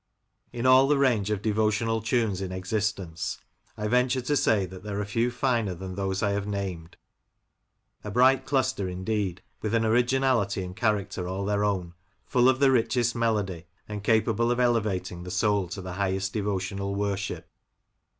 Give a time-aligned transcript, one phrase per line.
[0.51, 3.37] In all the range of devotional tunes in existence,
[3.77, 6.97] I venture to say there are few finer than those I have named—
[8.03, 11.93] a bright cluster, indeed, with an originality and character all their own,
[12.25, 16.95] full of the richest melody, and capable of elevating the soul to the highest devotional
[16.95, 17.47] worship.